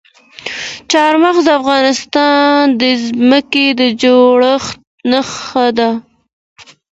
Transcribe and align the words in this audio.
چار 0.91 1.13
مغز 1.23 1.43
د 1.45 1.49
افغانستان 1.59 2.57
د 2.81 2.83
ځمکې 3.05 3.67
د 3.79 3.81
جوړښت 4.01 4.75
نښه 5.11 5.67
ده. 5.77 5.89